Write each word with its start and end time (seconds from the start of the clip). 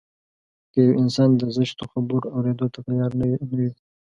که 0.71 0.79
يو 0.85 0.91
انسان 1.03 1.29
د 1.35 1.41
زشتو 1.57 1.83
خبرو 1.93 2.27
اورېدو 2.35 2.67
ته 2.73 2.79
تيار 2.87 3.11
نه 3.19 3.25
وي. 3.59 3.69